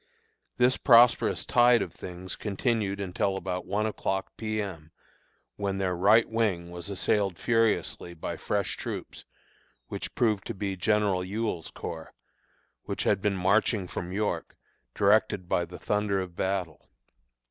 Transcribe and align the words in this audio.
This 0.57 0.77
prosperous 0.77 1.45
tide 1.45 1.83
of 1.83 1.93
things 1.93 2.35
continued 2.35 2.99
until 2.99 3.37
about 3.37 3.67
one 3.67 3.85
o'clock 3.85 4.35
P. 4.35 4.59
M., 4.59 4.89
when 5.57 5.77
their 5.77 5.95
right 5.95 6.27
wing 6.27 6.71
was 6.71 6.89
assailed 6.89 7.37
furiously 7.37 8.15
by 8.15 8.35
fresh 8.35 8.77
troops, 8.77 9.25
which 9.89 10.15
proved 10.15 10.47
to 10.47 10.55
be 10.55 10.75
General 10.75 11.23
Ewell's 11.23 11.69
Corps, 11.69 12.13
which 12.85 13.03
had 13.03 13.21
been 13.21 13.37
marching 13.37 13.87
from 13.87 14.11
York, 14.11 14.55
directed 14.95 15.47
by 15.47 15.65
the 15.65 15.77
thunder 15.77 16.19
of 16.19 16.35
battle. 16.35 16.89